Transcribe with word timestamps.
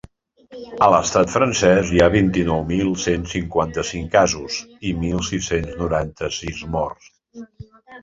A 0.85 0.87
l’estat 0.93 1.29
francès 1.33 1.91
hi 1.97 2.01
ha 2.05 2.07
vint-i-nou 2.15 2.65
mil 2.73 2.91
cent 3.03 3.29
cinquanta-cinc 3.35 4.11
casos 4.19 4.59
i 4.93 4.97
mil 5.05 5.25
sis-cents 5.31 5.81
noranta-sis 5.87 6.69
morts. 6.79 7.17